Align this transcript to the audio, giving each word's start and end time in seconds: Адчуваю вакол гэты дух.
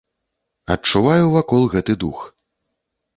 Адчуваю 0.75 1.25
вакол 1.35 1.63
гэты 1.73 1.93
дух. 2.05 2.19